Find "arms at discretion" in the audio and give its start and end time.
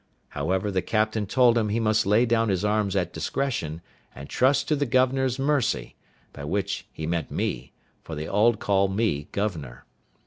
2.65-3.81